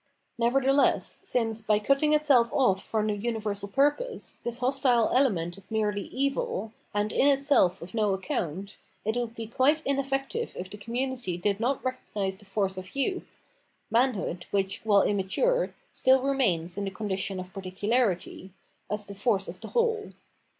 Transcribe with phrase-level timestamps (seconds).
[0.39, 3.15] Nevertheless, since, by cutting itself off from the.
[3.15, 9.15] universal purpose, this hostile element is merely evil, and in itself of no account, it
[9.15, 13.37] would be quite ineffective if the community did not recognise the force of youth,
[13.91, 18.49] (manhood, which, while immature, still remains in the condition of particularity),
[18.89, 20.13] as the force of the whole.